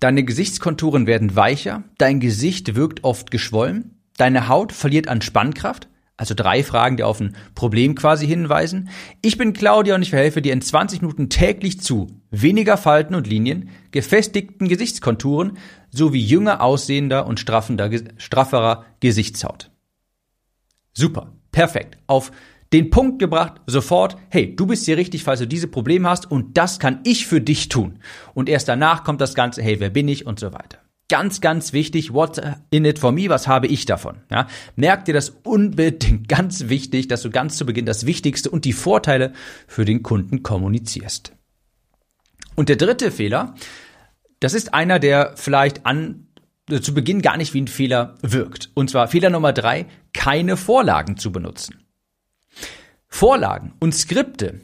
Deine 0.00 0.24
Gesichtskonturen 0.24 1.06
werden 1.06 1.36
weicher, 1.36 1.84
dein 1.98 2.20
Gesicht 2.20 2.74
wirkt 2.74 3.04
oft 3.04 3.30
geschwollen, 3.30 4.00
deine 4.16 4.48
Haut 4.48 4.72
verliert 4.72 5.08
an 5.08 5.22
Spannkraft, 5.22 5.88
also 6.16 6.34
drei 6.34 6.62
Fragen, 6.62 6.96
die 6.96 7.02
auf 7.02 7.20
ein 7.20 7.34
Problem 7.54 7.94
quasi 7.94 8.26
hinweisen. 8.26 8.88
Ich 9.20 9.36
bin 9.36 9.52
Claudia 9.52 9.96
und 9.96 10.02
ich 10.02 10.10
verhelfe 10.10 10.42
dir 10.42 10.52
in 10.52 10.62
20 10.62 11.02
Minuten 11.02 11.28
täglich 11.28 11.80
zu 11.80 12.20
weniger 12.30 12.76
Falten 12.76 13.14
und 13.14 13.26
Linien, 13.26 13.70
gefestigten 13.90 14.68
Gesichtskonturen 14.68 15.58
sowie 15.90 16.20
jünger 16.20 16.60
aussehender 16.60 17.26
und 17.26 17.40
straffender, 17.40 17.90
strafferer 18.16 18.84
Gesichtshaut. 19.00 19.70
Super, 20.92 21.32
perfekt. 21.50 21.98
Auf 22.06 22.30
den 22.74 22.90
Punkt 22.90 23.20
gebracht, 23.20 23.60
sofort, 23.68 24.16
hey, 24.30 24.54
du 24.54 24.66
bist 24.66 24.84
hier 24.84 24.96
richtig, 24.96 25.22
falls 25.22 25.38
du 25.38 25.46
diese 25.46 25.68
Probleme 25.68 26.08
hast 26.08 26.28
und 26.28 26.58
das 26.58 26.80
kann 26.80 26.98
ich 27.04 27.24
für 27.24 27.40
dich 27.40 27.68
tun. 27.68 28.00
Und 28.34 28.48
erst 28.48 28.68
danach 28.68 29.04
kommt 29.04 29.20
das 29.20 29.36
Ganze, 29.36 29.62
hey, 29.62 29.78
wer 29.78 29.90
bin 29.90 30.08
ich 30.08 30.26
und 30.26 30.40
so 30.40 30.52
weiter. 30.52 30.78
ganz, 31.08 31.40
ganz 31.40 31.72
wichtig. 31.72 32.12
What 32.12 32.42
in 32.70 32.84
it 32.84 32.98
for 32.98 33.12
me? 33.12 33.28
Was 33.28 33.46
habe 33.46 33.68
ich 33.68 33.86
davon? 33.86 34.16
Ja, 34.28 34.48
merk 34.74 35.04
dir 35.04 35.14
das 35.14 35.30
unbedingt 35.44 36.28
ganz 36.28 36.68
wichtig, 36.68 37.06
dass 37.06 37.22
du 37.22 37.30
ganz 37.30 37.56
zu 37.56 37.64
Beginn 37.64 37.86
das 37.86 38.06
Wichtigste 38.06 38.50
und 38.50 38.64
die 38.64 38.72
Vorteile 38.72 39.32
für 39.68 39.84
den 39.84 40.02
Kunden 40.02 40.42
kommunizierst. 40.42 41.32
Und 42.56 42.68
der 42.68 42.76
dritte 42.76 43.12
Fehler, 43.12 43.54
das 44.40 44.52
ist 44.52 44.74
einer, 44.74 44.98
der 44.98 45.34
vielleicht 45.36 45.86
an 45.86 46.26
zu 46.80 46.92
Beginn 46.92 47.22
gar 47.22 47.36
nicht 47.36 47.54
wie 47.54 47.60
ein 47.60 47.68
Fehler 47.68 48.16
wirkt. 48.22 48.70
Und 48.74 48.90
zwar 48.90 49.06
Fehler 49.06 49.30
Nummer 49.30 49.52
drei, 49.52 49.86
keine 50.12 50.56
Vorlagen 50.56 51.16
zu 51.16 51.30
benutzen. 51.30 51.83
Vorlagen 53.14 53.74
und 53.78 53.94
Skripte 53.94 54.60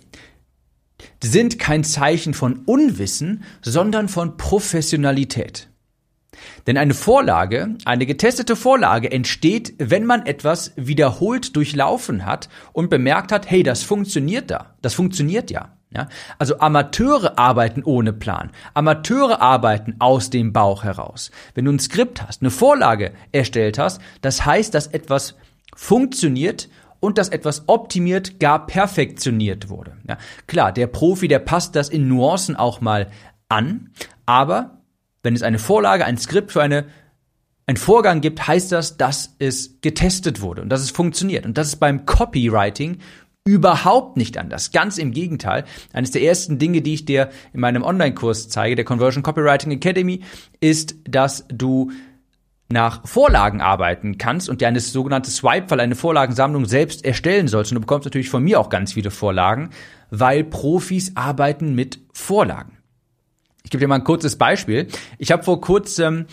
sind 1.23 1.61
kein 1.61 1.85
Zeichen 1.85 2.35
von 2.35 2.65
Unwissen, 2.67 3.45
sondern 3.63 4.09
von 4.09 4.37
Professionalität. 4.39 5.69
Denn 6.67 6.77
eine 6.77 6.95
Vorlage, 6.95 7.77
eine 7.85 8.07
getestete 8.07 8.57
Vorlage 8.57 9.13
entsteht, 9.13 9.75
wenn 9.79 10.05
man 10.05 10.27
etwas 10.27 10.73
wiederholt 10.75 11.55
durchlaufen 11.55 12.27
hat 12.27 12.49
und 12.73 12.91
bemerkt 12.91 13.31
hat, 13.31 13.49
hey, 13.49 13.63
das 13.63 13.85
funktioniert 13.85 14.51
da. 14.51 14.75
Das 14.83 14.95
funktioniert 14.95 15.53
ja. 15.53 15.77
Ja, 15.95 16.09
also 16.39 16.59
Amateure 16.59 17.39
arbeiten 17.39 17.85
ohne 17.85 18.13
Plan. 18.13 18.51
Amateure 18.75 19.41
arbeiten 19.41 19.95
aus 20.01 20.29
dem 20.29 20.53
Bauch 20.53 20.83
heraus. 20.83 21.31
Wenn 21.55 21.67
du 21.67 21.73
ein 21.73 21.79
Skript 21.79 22.27
hast, 22.27 22.43
eine 22.43 22.51
Vorlage 22.51 23.13
erstellt 23.31 23.79
hast, 23.79 24.01
das 24.23 24.45
heißt, 24.45 24.75
dass 24.75 24.89
etwas 24.89 25.37
funktioniert 25.77 26.69
und 27.01 27.19
dass 27.19 27.31
etwas 27.31 27.65
optimiert, 27.67 28.39
gar 28.39 28.67
perfektioniert 28.67 29.69
wurde. 29.69 29.97
Ja, 30.09 30.19
klar, 30.47 30.73
der 30.73 30.87
Profi, 30.87 31.29
der 31.29 31.39
passt 31.41 31.75
das 31.77 31.89
in 31.89 32.09
Nuancen 32.09 32.57
auch 32.57 32.81
mal 32.81 33.09
an, 33.49 33.91
aber 34.27 34.83
wenn 35.23 35.35
es 35.35 35.43
eine 35.43 35.59
Vorlage, 35.59 36.05
ein 36.05 36.19
Skript 36.19 36.53
für 36.53 36.63
eine 36.63 36.87
ein 37.67 37.77
Vorgang 37.77 38.21
gibt, 38.21 38.49
heißt 38.49 38.73
das, 38.73 38.97
dass 38.97 39.37
es 39.39 39.81
getestet 39.81 40.41
wurde 40.41 40.61
und 40.61 40.71
dass 40.71 40.81
es 40.81 40.91
funktioniert. 40.91 41.47
Und 41.47 41.57
das 41.57 41.69
ist 41.69 41.77
beim 41.77 42.05
Copywriting 42.05 42.99
überhaupt 43.45 44.17
nicht 44.17 44.39
anders. 44.39 44.73
Ganz 44.73 44.99
im 44.99 45.13
Gegenteil. 45.13 45.65
Eines 45.93 46.11
der 46.11 46.23
ersten 46.23 46.59
Dinge, 46.59 46.83
die 46.83 46.95
ich 46.95 47.05
dir 47.05 47.31
in 47.53 47.61
meinem 47.61 47.85
Online-Kurs 47.85 48.49
zeige, 48.49 48.75
der 48.75 48.85
Conversion 48.85 49.23
Copywriting 49.23 49.71
Academy, 49.71 50.23
ist, 50.61 50.97
dass 51.05 51.47
du 51.49 51.93
nach 52.73 53.07
Vorlagen 53.07 53.61
arbeiten 53.61 54.17
kannst 54.17 54.49
und 54.49 54.61
dir 54.61 54.69
eine 54.69 54.81
sogenannte 54.81 55.31
Swipe-File, 55.31 55.81
eine 55.81 55.97
Vorlagensammlung 55.97 56.67
selbst 56.67 57.05
erstellen 57.05 57.49
sollst. 57.49 57.73
Und 57.73 57.77
du 57.77 57.81
bekommst 57.81 58.07
natürlich 58.07 58.31
von 58.31 58.45
mir 58.45 58.61
auch 58.61 58.69
ganz 58.69 58.93
viele 58.93 59.11
Vorlagen, 59.11 59.71
weil 60.11 60.45
Profis 60.45 61.17
arbeiten 61.17 61.75
mit 61.75 61.99
Vorlagen. 62.13 62.79
Ich 63.65 63.71
gebe 63.71 63.81
dir 63.81 63.89
mal 63.89 63.97
ein 63.97 64.05
kurzes 64.05 64.37
Beispiel. 64.37 64.87
Ich 65.19 65.33
habe 65.33 65.43
vor 65.43 65.61
kurzem 65.61 66.27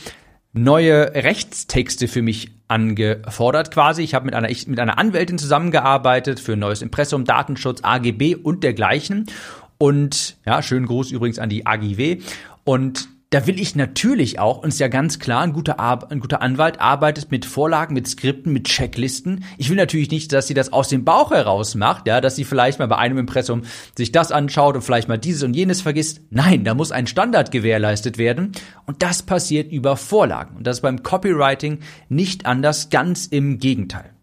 neue 0.54 1.14
Rechtstexte 1.14 2.08
für 2.08 2.22
mich 2.22 2.52
angefordert 2.68 3.72
quasi. 3.72 4.04
Ich 4.04 4.14
habe 4.14 4.26
mit 4.26 4.36
einer, 4.36 4.50
ich, 4.50 4.68
mit 4.68 4.80
einer 4.80 4.98
Anwältin 4.98 5.38
zusammengearbeitet 5.38 6.40
für 6.40 6.54
ein 6.54 6.60
neues 6.60 6.82
Impressum, 6.82 7.26
Datenschutz, 7.26 7.82
AGB 7.84 8.36
und 8.36 8.64
dergleichen. 8.64 9.26
Und 9.78 10.38
ja, 10.46 10.62
schönen 10.62 10.86
Gruß 10.86 11.12
übrigens 11.12 11.40
an 11.40 11.50
die 11.50 11.66
AGW. 11.66 12.22
Und 12.64 13.08
da 13.30 13.46
will 13.46 13.60
ich 13.60 13.76
natürlich 13.76 14.40
auch, 14.40 14.60
und 14.60 14.70
ist 14.70 14.80
ja 14.80 14.88
ganz 14.88 15.20
klar, 15.20 15.42
ein 15.42 15.52
guter, 15.52 15.82
Ar 15.82 16.10
ein 16.10 16.22
guter 16.22 16.42
Anwalt 16.42 16.80
arbeitet 16.80 17.30
mit 17.30 17.46
Vorlagen, 17.46 17.94
mit 17.94 18.08
Skripten, 18.08 18.54
mit 18.54 18.66
Checklisten. 18.66 19.44
Ich 19.58 19.70
will 19.70 19.76
natürlich 19.76 20.12
nicht, 20.12 20.32
dass 20.32 20.48
sie 20.48 20.54
das 20.54 20.72
aus 20.72 20.88
dem 20.88 21.04
Bauch 21.04 21.32
heraus 21.32 21.76
macht, 21.76 22.08
ja, 22.08 22.22
dass 22.22 22.38
sie 22.38 22.46
vielleicht 22.46 22.80
mal 22.80 22.88
bei 22.88 22.98
einem 22.98 23.18
Impressum 23.18 23.64
sich 23.98 24.14
das 24.14 24.32
anschaut 24.32 24.76
und 24.76 24.82
vielleicht 24.82 25.10
mal 25.10 25.18
dieses 25.18 25.44
und 25.44 25.56
jenes 25.56 25.82
vergisst. 25.82 26.22
Nein, 26.30 26.64
da 26.64 26.74
muss 26.74 26.94
ein 26.94 27.06
Standard 27.06 27.52
gewährleistet 27.52 28.18
werden. 28.18 28.54
Und 28.86 29.04
das 29.04 29.24
passiert 29.24 29.74
über 29.74 29.98
Vorlagen. 29.98 30.56
Und 30.56 30.66
das 30.66 30.78
ist 30.78 30.82
beim 30.82 31.04
Copywriting 31.04 31.80
nicht 32.08 32.46
anders, 32.46 32.90
ganz 32.90 33.26
im 33.26 33.60
Gegenteil. 33.60 34.14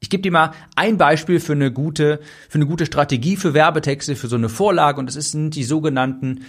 Ich 0.00 0.10
gebe 0.10 0.22
dir 0.22 0.32
mal 0.32 0.52
ein 0.74 0.96
Beispiel 0.96 1.38
für 1.38 1.52
eine 1.52 1.72
gute, 1.72 2.20
für 2.48 2.56
eine 2.56 2.66
gute 2.66 2.86
Strategie 2.86 3.36
für 3.36 3.54
Werbetexte, 3.54 4.16
für 4.16 4.28
so 4.28 4.36
eine 4.36 4.48
Vorlage, 4.48 4.98
und 4.98 5.06
das 5.06 5.30
sind 5.30 5.54
die 5.54 5.64
sogenannten 5.64 6.44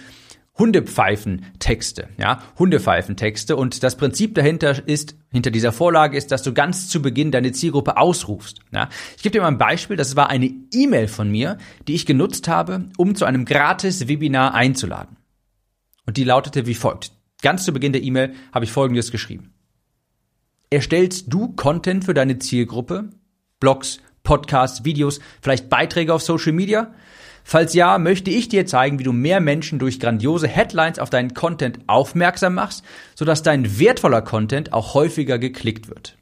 Hundepfeifentexte, 0.60 2.10
ja, 2.18 2.42
Hundepfeifentexte 2.58 3.56
und 3.56 3.82
das 3.82 3.96
Prinzip 3.96 4.34
dahinter 4.34 4.86
ist, 4.86 5.16
hinter 5.32 5.50
dieser 5.50 5.72
Vorlage 5.72 6.16
ist, 6.16 6.30
dass 6.30 6.42
du 6.42 6.52
ganz 6.52 6.88
zu 6.88 7.00
Beginn 7.00 7.32
deine 7.32 7.52
Zielgruppe 7.52 7.96
ausrufst, 7.96 8.60
ja. 8.70 8.90
Ich 9.16 9.22
gebe 9.22 9.32
dir 9.32 9.40
mal 9.40 9.48
ein 9.48 9.58
Beispiel, 9.58 9.96
das 9.96 10.16
war 10.16 10.28
eine 10.28 10.52
E-Mail 10.72 11.08
von 11.08 11.30
mir, 11.30 11.56
die 11.88 11.94
ich 11.94 12.04
genutzt 12.04 12.46
habe, 12.46 12.84
um 12.98 13.14
zu 13.14 13.24
einem 13.24 13.46
gratis 13.46 14.06
Webinar 14.06 14.54
einzuladen. 14.54 15.16
Und 16.04 16.18
die 16.18 16.24
lautete 16.24 16.66
wie 16.66 16.74
folgt. 16.74 17.12
Ganz 17.40 17.64
zu 17.64 17.72
Beginn 17.72 17.92
der 17.92 18.02
E-Mail 18.02 18.34
habe 18.52 18.66
ich 18.66 18.72
folgendes 18.72 19.10
geschrieben. 19.10 19.54
Erstellst 20.68 21.32
du 21.32 21.54
Content 21.54 22.04
für 22.04 22.14
deine 22.14 22.38
Zielgruppe? 22.38 23.10
Blogs, 23.60 24.00
Podcasts, 24.22 24.84
Videos, 24.84 25.20
vielleicht 25.40 25.70
Beiträge 25.70 26.12
auf 26.12 26.22
Social 26.22 26.52
Media? 26.52 26.92
Falls 27.44 27.74
ja, 27.74 27.98
möchte 27.98 28.30
ich 28.30 28.48
dir 28.48 28.66
zeigen, 28.66 28.98
wie 28.98 29.04
du 29.04 29.12
mehr 29.12 29.40
Menschen 29.40 29.78
durch 29.78 30.00
grandiose 30.00 30.48
Headlines 30.48 30.98
auf 30.98 31.10
deinen 31.10 31.34
Content 31.34 31.80
aufmerksam 31.86 32.54
machst, 32.54 32.84
sodass 33.14 33.42
dein 33.42 33.78
wertvoller 33.78 34.22
Content 34.22 34.72
auch 34.72 34.94
häufiger 34.94 35.38
geklickt 35.38 35.88
wird. 35.88 36.16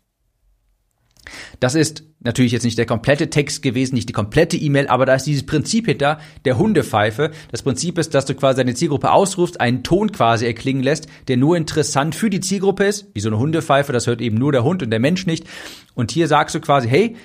Das 1.60 1.74
ist 1.74 2.04
natürlich 2.20 2.52
jetzt 2.52 2.64
nicht 2.64 2.78
der 2.78 2.86
komplette 2.86 3.30
Text 3.30 3.62
gewesen, 3.62 3.94
nicht 3.94 4.08
die 4.08 4.14
komplette 4.14 4.56
E-Mail, 4.56 4.88
aber 4.88 5.06
da 5.06 5.14
ist 5.14 5.24
dieses 5.24 5.46
Prinzip 5.46 5.86
hinter 5.86 6.18
der 6.44 6.58
Hundepfeife. 6.58 7.30
Das 7.50 7.62
Prinzip 7.62 7.98
ist, 7.98 8.14
dass 8.14 8.26
du 8.26 8.34
quasi 8.34 8.58
deine 8.58 8.74
Zielgruppe 8.74 9.10
ausrufst, 9.10 9.60
einen 9.60 9.82
Ton 9.82 10.12
quasi 10.12 10.46
erklingen 10.46 10.82
lässt, 10.82 11.08
der 11.28 11.36
nur 11.36 11.56
interessant 11.56 12.14
für 12.14 12.30
die 12.30 12.40
Zielgruppe 12.40 12.84
ist, 12.84 13.08
wie 13.14 13.20
so 13.20 13.28
eine 13.28 13.38
Hundepfeife, 13.38 13.92
das 13.92 14.06
hört 14.06 14.20
eben 14.20 14.36
nur 14.36 14.52
der 14.52 14.64
Hund 14.64 14.82
und 14.82 14.90
der 14.90 15.00
Mensch 15.00 15.26
nicht. 15.26 15.46
Und 15.94 16.10
hier 16.10 16.28
sagst 16.28 16.54
du 16.54 16.60
quasi, 16.60 16.88
hey, 16.88 17.16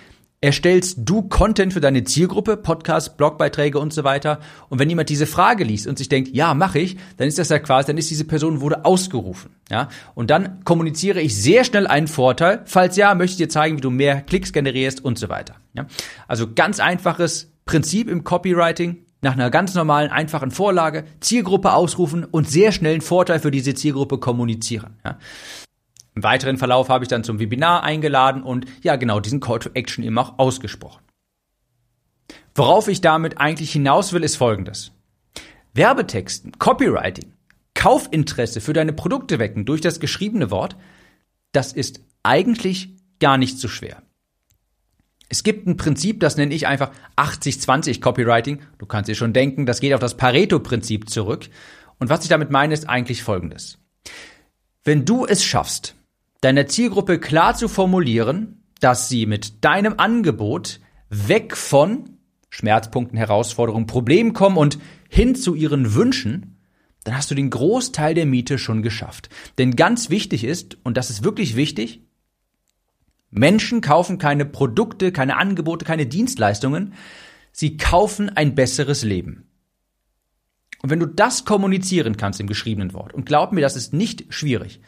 erstellst 0.43 0.97
du 1.03 1.21
Content 1.21 1.71
für 1.71 1.79
deine 1.79 2.03
Zielgruppe, 2.03 2.57
Podcasts, 2.57 3.15
Blogbeiträge 3.15 3.79
und 3.79 3.93
so 3.93 4.03
weiter. 4.03 4.39
Und 4.67 4.77
wenn 4.77 4.89
jemand 4.89 5.07
diese 5.07 5.25
Frage 5.25 5.63
liest 5.63 5.87
und 5.87 5.97
sich 5.97 6.09
denkt, 6.09 6.35
ja, 6.35 6.53
mache 6.53 6.79
ich, 6.79 6.97
dann 7.15 7.29
ist 7.29 7.39
das 7.39 7.47
ja 7.47 7.59
quasi, 7.59 7.87
dann 7.87 7.97
ist 7.97 8.09
diese 8.09 8.25
Person 8.25 8.59
wurde 8.59 8.83
ausgerufen. 8.83 9.51
Ja, 9.71 9.87
und 10.15 10.29
dann 10.29 10.61
kommuniziere 10.65 11.21
ich 11.21 11.41
sehr 11.41 11.63
schnell 11.63 11.87
einen 11.87 12.07
Vorteil. 12.07 12.61
Falls 12.65 12.97
ja, 12.97 13.15
möchte 13.15 13.31
ich 13.31 13.37
dir 13.37 13.47
zeigen, 13.47 13.77
wie 13.77 13.81
du 13.81 13.89
mehr 13.89 14.21
Klicks 14.21 14.51
generierst 14.51 15.03
und 15.03 15.17
so 15.17 15.29
weiter. 15.29 15.55
Ja, 15.75 15.85
also 16.27 16.53
ganz 16.53 16.81
einfaches 16.81 17.49
Prinzip 17.65 18.09
im 18.09 18.25
Copywriting. 18.25 19.05
Nach 19.21 19.33
einer 19.33 19.49
ganz 19.49 19.73
normalen, 19.73 20.11
einfachen 20.11 20.51
Vorlage, 20.51 21.05
Zielgruppe 21.21 21.71
ausrufen 21.71 22.25
und 22.25 22.49
sehr 22.49 22.73
schnell 22.73 22.91
einen 22.91 23.01
Vorteil 23.01 23.39
für 23.39 23.51
diese 23.51 23.73
Zielgruppe 23.73 24.17
kommunizieren. 24.17 24.97
Ja. 25.05 25.17
Im 26.15 26.23
weiteren 26.23 26.57
Verlauf 26.57 26.89
habe 26.89 27.03
ich 27.03 27.09
dann 27.09 27.23
zum 27.23 27.39
Webinar 27.39 27.83
eingeladen 27.83 28.43
und 28.43 28.65
ja 28.83 28.95
genau 28.95 29.19
diesen 29.19 29.39
Call 29.39 29.59
to 29.59 29.69
Action 29.73 30.03
eben 30.03 30.17
auch 30.17 30.37
ausgesprochen. 30.37 31.01
Worauf 32.55 32.87
ich 32.87 33.01
damit 33.01 33.39
eigentlich 33.39 33.71
hinaus 33.71 34.13
will, 34.13 34.23
ist 34.23 34.35
folgendes. 34.35 34.91
Werbetexten, 35.73 36.51
Copywriting, 36.59 37.33
Kaufinteresse 37.73 38.61
für 38.61 38.73
deine 38.73 38.93
Produkte 38.93 39.39
wecken 39.39 39.65
durch 39.65 39.81
das 39.81 39.99
geschriebene 39.99 40.51
Wort, 40.51 40.75
das 41.51 41.73
ist 41.73 42.01
eigentlich 42.21 42.95
gar 43.19 43.37
nicht 43.37 43.57
so 43.57 43.67
schwer. 43.67 44.03
Es 45.29 45.43
gibt 45.43 45.65
ein 45.65 45.77
Prinzip, 45.77 46.19
das 46.19 46.37
nenne 46.37 46.53
ich 46.53 46.67
einfach 46.67 46.91
80-20 47.17 48.01
Copywriting. 48.01 48.61
Du 48.77 48.85
kannst 48.85 49.09
dir 49.09 49.15
schon 49.15 49.33
denken, 49.33 49.65
das 49.65 49.79
geht 49.79 49.93
auf 49.95 49.99
das 49.99 50.15
Pareto-Prinzip 50.15 51.09
zurück. 51.09 51.49
Und 51.97 52.09
was 52.09 52.21
ich 52.21 52.29
damit 52.29 52.51
meine, 52.51 52.73
ist 52.73 52.87
eigentlich 52.87 53.23
folgendes. 53.23 53.79
Wenn 54.83 55.05
du 55.05 55.25
es 55.25 55.43
schaffst, 55.43 55.95
deiner 56.43 56.67
Zielgruppe 56.67 57.19
klar 57.19 57.55
zu 57.55 57.67
formulieren, 57.67 58.63
dass 58.79 59.07
sie 59.07 59.25
mit 59.25 59.63
deinem 59.63 59.95
Angebot 59.97 60.81
weg 61.09 61.55
von 61.55 62.17
Schmerzpunkten, 62.49 63.17
Herausforderungen, 63.17 63.87
Problemen 63.87 64.33
kommen 64.33 64.57
und 64.57 64.77
hin 65.09 65.35
zu 65.35 65.55
ihren 65.55 65.95
Wünschen, 65.95 66.57
dann 67.03 67.15
hast 67.15 67.31
du 67.31 67.35
den 67.35 67.49
Großteil 67.49 68.13
der 68.13 68.25
Miete 68.25 68.57
schon 68.57 68.81
geschafft. 68.81 69.29
Denn 69.57 69.75
ganz 69.75 70.09
wichtig 70.09 70.43
ist, 70.43 70.77
und 70.83 70.97
das 70.97 71.09
ist 71.09 71.23
wirklich 71.23 71.55
wichtig, 71.55 72.01
Menschen 73.31 73.81
kaufen 73.81 74.17
keine 74.17 74.45
Produkte, 74.45 75.11
keine 75.11 75.37
Angebote, 75.37 75.85
keine 75.85 76.05
Dienstleistungen, 76.05 76.93
sie 77.51 77.77
kaufen 77.77 78.29
ein 78.29 78.53
besseres 78.53 79.03
Leben. 79.03 79.47
Und 80.81 80.89
wenn 80.89 80.99
du 80.99 81.07
das 81.07 81.45
kommunizieren 81.45 82.17
kannst 82.17 82.39
im 82.39 82.47
geschriebenen 82.47 82.93
Wort, 82.93 83.13
und 83.13 83.25
glaub 83.25 83.53
mir, 83.53 83.61
das 83.61 83.77
ist 83.77 83.93
nicht 83.93 84.25
schwierig, 84.29 84.81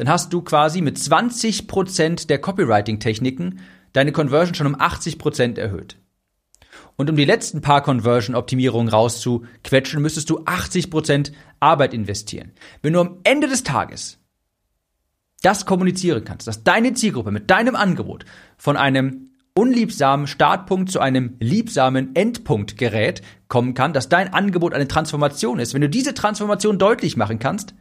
dann 0.00 0.08
hast 0.08 0.32
du 0.32 0.40
quasi 0.40 0.80
mit 0.80 0.96
20 0.96 1.66
Prozent 1.66 2.30
der 2.30 2.40
Copywriting-Techniken 2.40 3.60
deine 3.92 4.12
Conversion 4.12 4.54
schon 4.54 4.66
um 4.66 4.80
80 4.80 5.18
Prozent 5.18 5.58
erhöht. 5.58 5.98
Und 6.96 7.10
um 7.10 7.16
die 7.16 7.26
letzten 7.26 7.60
paar 7.60 7.82
Conversion-Optimierungen 7.82 8.88
rauszuquetschen, 8.88 10.00
müsstest 10.00 10.30
du 10.30 10.40
80 10.46 10.90
Prozent 10.90 11.32
Arbeit 11.60 11.92
investieren. 11.92 12.52
Wenn 12.80 12.94
du 12.94 13.00
am 13.00 13.18
Ende 13.24 13.46
des 13.46 13.62
Tages 13.62 14.18
das 15.42 15.66
kommunizieren 15.66 16.24
kannst, 16.24 16.46
dass 16.46 16.64
deine 16.64 16.94
Zielgruppe 16.94 17.30
mit 17.30 17.50
deinem 17.50 17.76
Angebot 17.76 18.24
von 18.56 18.78
einem 18.78 19.32
unliebsamen 19.52 20.26
Startpunkt 20.26 20.90
zu 20.90 21.00
einem 21.00 21.36
liebsamen 21.40 22.16
Endpunkt 22.16 22.78
gerät, 22.78 23.20
kommen 23.48 23.74
kann, 23.74 23.92
dass 23.92 24.08
dein 24.08 24.32
Angebot 24.32 24.72
eine 24.72 24.88
Transformation 24.88 25.58
ist. 25.58 25.74
Wenn 25.74 25.82
du 25.82 25.90
diese 25.90 26.14
Transformation 26.14 26.78
deutlich 26.78 27.18
machen 27.18 27.38
kannst, 27.38 27.74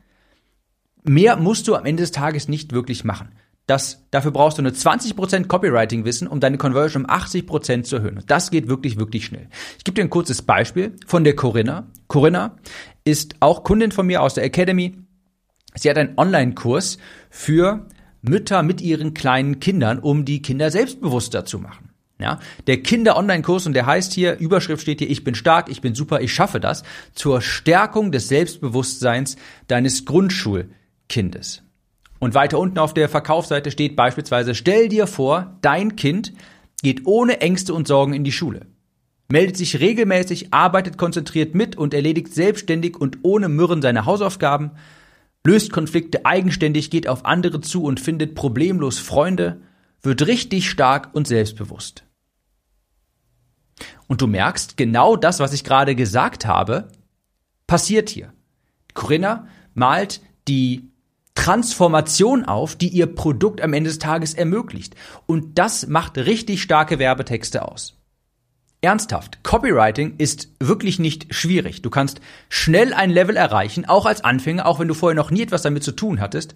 mehr 1.10 1.38
musst 1.38 1.68
du 1.68 1.76
am 1.76 1.86
Ende 1.86 2.04
des 2.04 2.12
Tages 2.12 2.48
nicht 2.48 2.72
wirklich 2.72 3.04
machen. 3.04 3.30
Das, 3.66 4.06
dafür 4.12 4.32
brauchst 4.32 4.58
du 4.58 4.62
nur 4.62 4.72
20% 4.72 5.48
Copywriting-Wissen, 5.48 6.28
um 6.28 6.40
deine 6.40 6.58
Conversion 6.58 7.06
um 7.06 7.10
80% 7.12 7.84
zu 7.84 7.98
erhöhen. 7.98 8.18
Und 8.18 8.32
das 8.32 8.50
geht 8.50 8.68
wirklich, 8.68 8.98
wirklich 8.98 9.26
schnell. 9.26 9.48
Ich 9.78 9.84
gebe 9.84 9.96
dir 9.96 10.04
ein 10.04 10.10
kurzes 10.10 10.42
Beispiel 10.42 10.96
von 11.06 11.24
der 11.24 11.36
Corinna. 11.36 11.88
Corinna 12.08 12.56
ist 13.04 13.36
auch 13.42 13.64
Kundin 13.64 13.92
von 13.92 14.08
mir 14.08 14.22
aus 14.24 14.34
der 14.36 14.44
Academy. 14.44 14.98
Sie 15.76 15.90
hat 15.90 15.98
einen 15.98 16.18
Online-Kurs 16.18 16.98
für 17.30 17.88
Mütter 18.22 18.64
mit 18.64 18.82
ihren 18.82 19.14
kleinen 19.14 19.60
Kindern, 19.60 20.00
um 20.00 20.26
die 20.26 20.42
Kinder 20.42 20.72
selbstbewusster 20.72 21.46
zu 21.46 21.60
machen. 21.60 21.90
Ja, 22.20 22.40
der 22.68 22.84
Kinder-Online-Kurs 22.84 23.66
und 23.66 23.74
der 23.74 23.86
heißt 23.86 24.14
hier, 24.14 24.38
Überschrift 24.40 24.82
steht 24.82 25.00
hier, 25.00 25.10
ich 25.10 25.24
bin 25.24 25.36
stark, 25.36 25.70
ich 25.70 25.80
bin 25.80 25.96
super, 25.96 26.20
ich 26.22 26.34
schaffe 26.34 26.60
das, 26.60 26.84
zur 27.14 27.42
Stärkung 27.42 28.12
des 28.12 28.28
Selbstbewusstseins 28.28 29.38
deines 29.68 30.04
Grundschulkindes. 31.10 31.64
Und 32.20 32.34
weiter 32.34 32.60
unten 32.60 32.80
auf 32.80 32.94
der 32.94 33.10
Verkaufsseite 33.10 33.72
steht 33.72 33.96
beispielsweise, 33.96 34.54
stell 34.54 34.90
dir 34.90 35.08
vor, 35.08 35.58
dein 35.62 35.96
Kind 35.96 36.34
geht 36.82 37.06
ohne 37.06 37.42
Ängste 37.42 37.74
und 37.74 37.88
Sorgen 37.88 38.14
in 38.14 38.24
die 38.24 38.32
Schule. 38.32 38.68
Meldet 39.32 39.58
sich 39.58 39.80
regelmäßig, 39.80 40.54
arbeitet 40.54 40.98
konzentriert 40.98 41.56
mit 41.56 41.78
und 41.78 41.94
erledigt 41.94 42.34
selbstständig 42.34 42.98
und 42.98 43.20
ohne 43.22 43.48
Mürren 43.48 43.82
seine 43.82 44.06
Hausaufgaben, 44.06 44.72
löst 45.46 45.72
Konflikte 45.72 46.26
eigenständig, 46.26 46.90
geht 46.90 47.08
auf 47.08 47.26
andere 47.26 47.62
zu 47.62 47.84
und 47.84 48.00
findet 48.00 48.36
problemlos 48.36 49.00
Freunde, 49.00 49.62
wird 50.02 50.28
richtig 50.28 50.70
stark 50.70 51.10
und 51.14 51.28
selbstbewusst. 51.28 52.04
Und 54.08 54.22
du 54.22 54.28
merkst, 54.28 54.76
genau 54.76 55.16
das, 55.16 55.40
was 55.40 55.54
ich 55.54 55.64
gerade 55.64 55.96
gesagt 55.96 56.46
habe, 56.46 56.90
passiert 57.68 58.10
hier. 58.10 58.34
Corinna 58.94 59.48
malt 59.74 60.22
die 60.48 60.90
Transformation 61.36 62.46
auf, 62.46 62.76
die 62.76 62.90
ihr 62.90 63.08
Produkt 63.08 63.62
am 63.62 63.74
Ende 63.74 63.90
des 63.90 64.00
Tages 64.00 64.34
ermöglicht. 64.34 64.96
Und 65.26 65.58
das 65.58 65.88
macht 65.88 66.18
richtig 66.18 66.62
starke 66.62 67.00
Werbetexte 67.00 67.68
aus. 67.68 68.00
Ernsthaft, 68.82 69.44
Copywriting 69.44 70.16
ist 70.20 70.50
wirklich 70.62 71.00
nicht 71.00 71.34
schwierig. 71.36 71.82
Du 71.82 71.90
kannst 71.90 72.22
schnell 72.48 72.94
ein 72.94 73.10
Level 73.10 73.36
erreichen, 73.36 73.86
auch 73.86 74.06
als 74.06 74.24
Anfänger, 74.24 74.66
auch 74.66 74.80
wenn 74.80 74.88
du 74.88 74.94
vorher 74.94 75.16
noch 75.16 75.32
nie 75.32 75.42
etwas 75.42 75.64
damit 75.64 75.84
zu 75.84 75.92
tun 75.92 76.22
hattest. 76.22 76.56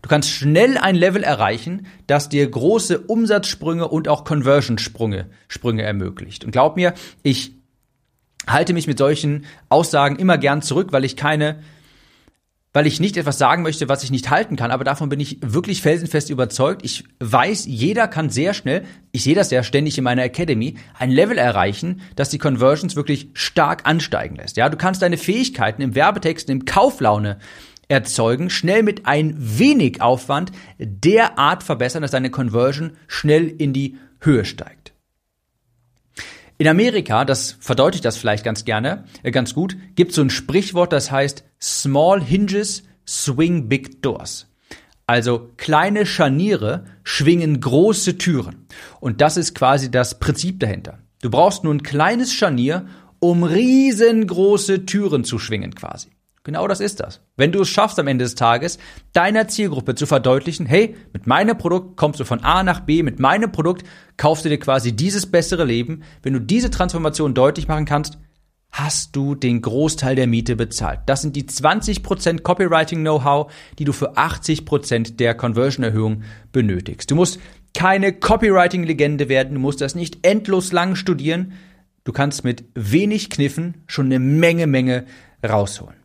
Du 0.00 0.08
kannst 0.08 0.30
schnell 0.30 0.78
ein 0.78 0.94
Level 0.94 1.24
erreichen, 1.24 1.86
das 2.06 2.28
dir 2.28 2.48
große 2.48 3.00
Umsatzsprünge 3.00 3.88
und 3.88 4.06
auch 4.06 4.24
Conversion-Sprünge 4.24 5.30
Sprünge 5.48 5.82
ermöglicht. 5.82 6.44
Und 6.44 6.52
glaub 6.52 6.76
mir, 6.76 6.94
ich 7.24 7.56
halte 8.46 8.72
mich 8.72 8.86
mit 8.86 8.98
solchen 8.98 9.44
Aussagen 9.68 10.16
immer 10.16 10.38
gern 10.38 10.62
zurück, 10.62 10.92
weil 10.92 11.04
ich 11.04 11.16
keine 11.16 11.60
weil 12.74 12.88
ich 12.88 13.00
nicht 13.00 13.16
etwas 13.16 13.38
sagen 13.38 13.62
möchte, 13.62 13.88
was 13.88 14.02
ich 14.02 14.10
nicht 14.10 14.30
halten 14.30 14.56
kann, 14.56 14.72
aber 14.72 14.82
davon 14.82 15.08
bin 15.08 15.20
ich 15.20 15.38
wirklich 15.40 15.80
felsenfest 15.80 16.28
überzeugt. 16.28 16.84
Ich 16.84 17.04
weiß, 17.20 17.66
jeder 17.66 18.08
kann 18.08 18.30
sehr 18.30 18.52
schnell, 18.52 18.84
ich 19.12 19.22
sehe 19.22 19.36
das 19.36 19.52
ja 19.52 19.62
ständig 19.62 19.96
in 19.96 20.04
meiner 20.04 20.24
Academy, 20.24 20.74
ein 20.98 21.12
Level 21.12 21.38
erreichen, 21.38 22.02
das 22.16 22.30
die 22.30 22.38
Conversions 22.38 22.96
wirklich 22.96 23.28
stark 23.32 23.86
ansteigen 23.86 24.34
lässt. 24.36 24.56
Ja, 24.56 24.68
du 24.68 24.76
kannst 24.76 25.02
deine 25.02 25.16
Fähigkeiten 25.16 25.82
im 25.82 25.94
Werbetexten, 25.94 26.52
im 26.52 26.64
Kauflaune 26.64 27.38
erzeugen, 27.86 28.50
schnell 28.50 28.82
mit 28.82 29.06
ein 29.06 29.36
wenig 29.38 30.02
Aufwand 30.02 30.50
derart 30.78 31.62
verbessern, 31.62 32.02
dass 32.02 32.10
deine 32.10 32.30
Conversion 32.30 32.96
schnell 33.06 33.46
in 33.46 33.72
die 33.72 33.98
Höhe 34.20 34.44
steigt. 34.44 34.93
In 36.56 36.68
Amerika, 36.68 37.24
das 37.24 37.56
verdeutlicht 37.58 38.04
das 38.04 38.16
vielleicht 38.16 38.44
ganz 38.44 38.64
gerne, 38.64 39.04
äh, 39.22 39.32
ganz 39.32 39.54
gut, 39.54 39.76
gibt 39.96 40.12
so 40.12 40.22
ein 40.22 40.30
Sprichwort, 40.30 40.92
das 40.92 41.10
heißt 41.10 41.44
Small 41.60 42.22
Hinges 42.22 42.84
swing 43.06 43.68
big 43.68 44.02
doors. 44.02 44.46
Also 45.06 45.50
kleine 45.56 46.06
Scharniere 46.06 46.84
schwingen 47.02 47.60
große 47.60 48.18
Türen. 48.18 48.66
Und 49.00 49.20
das 49.20 49.36
ist 49.36 49.54
quasi 49.54 49.90
das 49.90 50.18
Prinzip 50.18 50.60
dahinter. 50.60 50.98
Du 51.20 51.30
brauchst 51.30 51.64
nur 51.64 51.74
ein 51.74 51.82
kleines 51.82 52.32
Scharnier, 52.32 52.86
um 53.18 53.42
riesengroße 53.42 54.86
Türen 54.86 55.24
zu 55.24 55.38
schwingen 55.38 55.74
quasi. 55.74 56.13
Genau 56.44 56.68
das 56.68 56.80
ist 56.80 57.00
das. 57.00 57.22
Wenn 57.36 57.52
du 57.52 57.62
es 57.62 57.70
schaffst 57.70 57.98
am 57.98 58.06
Ende 58.06 58.22
des 58.24 58.34
Tages, 58.34 58.78
deiner 59.14 59.48
Zielgruppe 59.48 59.94
zu 59.94 60.04
verdeutlichen, 60.04 60.66
hey, 60.66 60.94
mit 61.14 61.26
meinem 61.26 61.56
Produkt 61.56 61.96
kommst 61.96 62.20
du 62.20 62.24
von 62.24 62.44
A 62.44 62.62
nach 62.62 62.80
B, 62.80 63.02
mit 63.02 63.18
meinem 63.18 63.50
Produkt 63.50 63.86
kaufst 64.18 64.44
du 64.44 64.50
dir 64.50 64.58
quasi 64.58 64.94
dieses 64.94 65.24
bessere 65.24 65.64
Leben. 65.64 66.02
Wenn 66.22 66.34
du 66.34 66.40
diese 66.40 66.68
Transformation 66.68 67.32
deutlich 67.32 67.66
machen 67.66 67.86
kannst, 67.86 68.18
hast 68.70 69.16
du 69.16 69.34
den 69.34 69.62
Großteil 69.62 70.16
der 70.16 70.26
Miete 70.26 70.54
bezahlt. 70.54 71.00
Das 71.06 71.22
sind 71.22 71.34
die 71.34 71.44
20% 71.44 72.42
Copywriting-Know-how, 72.42 73.50
die 73.78 73.84
du 73.84 73.92
für 73.92 74.18
80% 74.18 75.16
der 75.16 75.34
Conversion-Erhöhung 75.34 76.24
benötigst. 76.52 77.10
Du 77.10 77.14
musst 77.14 77.40
keine 77.72 78.12
Copywriting-Legende 78.12 79.30
werden, 79.30 79.54
du 79.54 79.60
musst 79.60 79.80
das 79.80 79.94
nicht 79.94 80.26
endlos 80.26 80.72
lang 80.72 80.94
studieren. 80.94 81.54
Du 82.02 82.12
kannst 82.12 82.44
mit 82.44 82.64
wenig 82.74 83.30
Kniffen 83.30 83.82
schon 83.86 84.06
eine 84.06 84.18
Menge, 84.18 84.66
Menge 84.66 85.06
rausholen. 85.42 86.03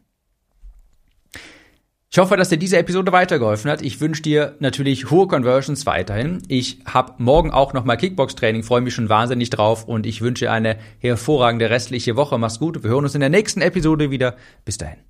Ich 2.11 2.17
hoffe, 2.17 2.37
dass 2.37 2.49
dir 2.49 2.57
diese 2.57 2.77
Episode 2.77 3.11
weitergeholfen 3.11 3.69
hat. 3.69 3.83
Ich 3.83 4.01
wünsche 4.01 4.23
dir 4.23 4.55
natürlich 4.59 5.11
hohe 5.11 5.27
Conversions 5.27 5.85
weiterhin. 5.85 6.41
Ich 6.47 6.79
habe 6.85 7.13
morgen 7.19 7.51
auch 7.51 7.73
nochmal 7.73 7.97
Kickbox-Training, 7.97 8.63
freue 8.63 8.81
mich 8.81 8.95
schon 8.95 9.09
wahnsinnig 9.09 9.51
drauf 9.51 9.87
und 9.87 10.07
ich 10.07 10.21
wünsche 10.21 10.49
eine 10.49 10.77
hervorragende 10.97 11.69
restliche 11.69 12.15
Woche. 12.15 12.39
Mach's 12.39 12.57
gut. 12.57 12.83
Wir 12.83 12.89
hören 12.89 13.03
uns 13.03 13.13
in 13.13 13.21
der 13.21 13.29
nächsten 13.29 13.61
Episode 13.61 14.09
wieder. 14.09 14.37
Bis 14.65 14.79
dahin. 14.79 15.08